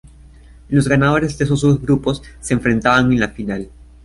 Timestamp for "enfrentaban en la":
2.55-3.29